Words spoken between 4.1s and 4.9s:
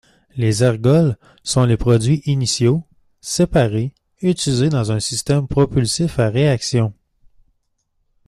utilisés